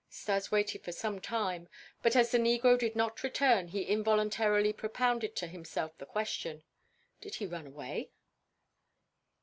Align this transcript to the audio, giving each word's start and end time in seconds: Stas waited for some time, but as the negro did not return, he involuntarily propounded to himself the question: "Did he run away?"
Stas 0.09 0.49
waited 0.51 0.83
for 0.83 0.91
some 0.91 1.21
time, 1.21 1.69
but 2.01 2.15
as 2.15 2.31
the 2.31 2.39
negro 2.39 2.75
did 2.75 2.95
not 2.95 3.21
return, 3.21 3.67
he 3.67 3.83
involuntarily 3.87 4.73
propounded 4.73 5.35
to 5.35 5.45
himself 5.45 5.95
the 5.99 6.07
question: 6.07 6.63
"Did 7.21 7.35
he 7.35 7.45
run 7.45 7.67
away?" 7.67 8.09